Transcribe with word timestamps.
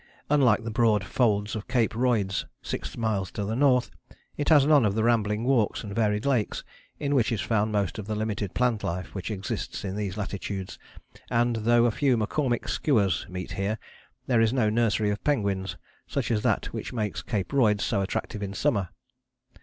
Unlike 0.31 0.63
the 0.63 0.71
broad 0.71 1.03
folds 1.03 1.55
of 1.55 1.67
Cape 1.67 1.93
Royds, 1.93 2.47
six 2.63 2.97
miles 2.97 3.29
to 3.33 3.45
the 3.45 3.55
north, 3.55 3.91
it 4.35 4.49
has 4.49 4.65
none 4.65 4.83
of 4.83 4.95
the 4.95 5.03
rambling 5.03 5.43
walks 5.43 5.83
and 5.83 5.93
varied 5.93 6.25
lakes, 6.25 6.63
in 6.99 7.13
which 7.13 7.31
is 7.31 7.39
found 7.39 7.71
most 7.71 7.99
of 7.99 8.07
the 8.07 8.15
limited 8.15 8.55
plant 8.55 8.83
life 8.83 9.13
which 9.13 9.29
exists 9.29 9.85
in 9.85 9.95
these 9.95 10.17
latitudes, 10.17 10.79
and 11.29 11.55
though 11.57 11.85
a 11.85 11.91
few 11.91 12.17
McCormick 12.17 12.67
skuas 12.67 13.29
meet 13.29 13.51
here, 13.51 13.77
there 14.25 14.41
is 14.41 14.51
no 14.51 14.71
nursery 14.71 15.11
of 15.11 15.23
penguins 15.23 15.77
such 16.07 16.31
as 16.31 16.41
that 16.41 16.73
which 16.73 16.91
makes 16.91 17.21
Cape 17.21 17.51
Royds 17.53 17.83
so 17.83 18.01
attractive 18.01 18.41
in 18.41 18.55
summer. 18.55 18.89